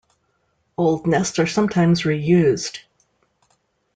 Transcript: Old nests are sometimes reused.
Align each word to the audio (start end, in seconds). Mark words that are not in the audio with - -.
Old 0.79 1.05
nests 1.05 1.37
are 1.37 1.45
sometimes 1.45 2.01
reused. 2.05 2.79